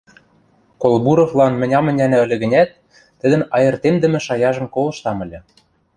[0.81, 2.69] Колбуровлан мӹнь ам ӹнянӹ ыльы гӹнят,
[3.19, 5.39] тӹдӹн айыртемдӹмӹ шаяжым колыштам ыльы.